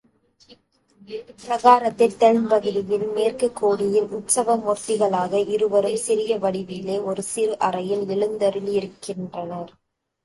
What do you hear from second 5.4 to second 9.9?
இருவரும் சிறிய வடிவிலே ஒரு சிறு அறையில் எழுந்தருளியிருக்கின்றனர்.